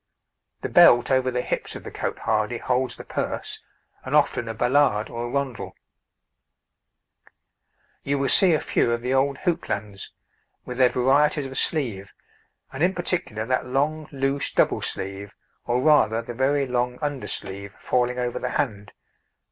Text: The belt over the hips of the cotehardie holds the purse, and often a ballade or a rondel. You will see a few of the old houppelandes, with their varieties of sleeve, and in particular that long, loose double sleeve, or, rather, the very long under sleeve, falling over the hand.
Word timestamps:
The 0.61 0.69
belt 0.69 1.11
over 1.11 1.29
the 1.29 1.43
hips 1.43 1.75
of 1.75 1.83
the 1.83 1.91
cotehardie 1.91 2.57
holds 2.57 2.95
the 2.95 3.03
purse, 3.03 3.61
and 4.03 4.15
often 4.15 4.47
a 4.49 4.55
ballade 4.55 5.11
or 5.11 5.25
a 5.25 5.29
rondel. 5.29 5.75
You 8.01 8.17
will 8.17 8.27
see 8.29 8.55
a 8.55 8.59
few 8.59 8.93
of 8.93 9.01
the 9.01 9.13
old 9.13 9.37
houppelandes, 9.45 10.09
with 10.65 10.79
their 10.79 10.89
varieties 10.89 11.45
of 11.45 11.55
sleeve, 11.55 12.11
and 12.73 12.81
in 12.81 12.95
particular 12.95 13.45
that 13.45 13.67
long, 13.67 14.07
loose 14.11 14.49
double 14.51 14.81
sleeve, 14.81 15.35
or, 15.65 15.79
rather, 15.83 16.23
the 16.23 16.33
very 16.33 16.65
long 16.65 16.97
under 17.03 17.27
sleeve, 17.27 17.75
falling 17.77 18.17
over 18.17 18.39
the 18.39 18.49
hand. 18.57 18.93